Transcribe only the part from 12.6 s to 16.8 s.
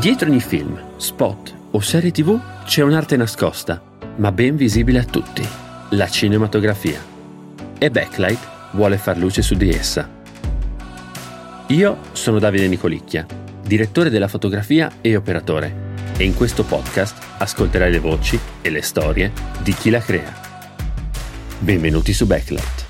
Nicolicchia, direttore della fotografia e operatore, e in questo